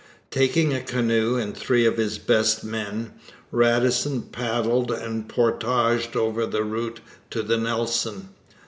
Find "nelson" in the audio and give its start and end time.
7.57-8.29